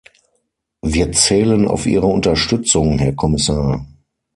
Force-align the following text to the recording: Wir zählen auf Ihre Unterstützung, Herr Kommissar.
Wir 0.81 1.11
zählen 1.11 1.67
auf 1.67 1.85
Ihre 1.85 2.07
Unterstützung, 2.07 2.97
Herr 2.97 3.13
Kommissar. 3.13 3.85